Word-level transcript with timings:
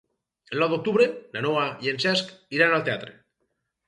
El 0.53 0.61
nou 0.63 0.69
d'octubre 0.69 1.05
na 1.35 1.43
Noa 1.45 1.65
i 1.87 1.91
en 1.91 1.99
Cesc 2.05 2.31
iran 2.57 2.73
al 2.79 2.87
teatre. 2.89 3.13